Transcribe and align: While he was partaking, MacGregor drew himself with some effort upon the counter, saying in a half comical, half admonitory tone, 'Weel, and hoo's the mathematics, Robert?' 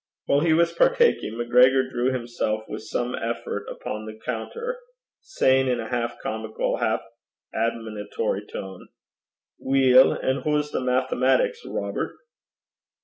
While 0.25 0.39
he 0.39 0.51
was 0.51 0.73
partaking, 0.73 1.37
MacGregor 1.37 1.87
drew 1.87 2.11
himself 2.11 2.63
with 2.67 2.81
some 2.81 3.13
effort 3.13 3.67
upon 3.69 4.07
the 4.07 4.17
counter, 4.25 4.79
saying 5.19 5.67
in 5.67 5.79
a 5.79 5.89
half 5.89 6.17
comical, 6.23 6.77
half 6.77 7.03
admonitory 7.53 8.47
tone, 8.51 8.87
'Weel, 9.59 10.11
and 10.13 10.41
hoo's 10.41 10.71
the 10.71 10.81
mathematics, 10.81 11.61
Robert?' 11.63 12.15